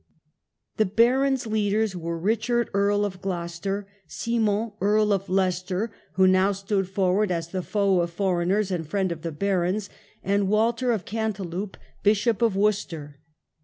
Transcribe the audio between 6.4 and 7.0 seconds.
stood